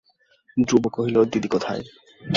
ধ্রুব 0.57 0.83
কহিল, 0.87 1.17
দিদি 1.31 1.47
কোথায়? 1.47 1.83